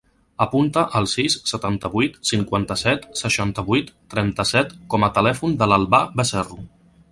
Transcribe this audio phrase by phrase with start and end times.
[0.43, 6.61] Apunta el sis, setanta-vuit, cinquanta-set, seixanta-vuit, trenta-set com a telèfon de l'Albà Becerro.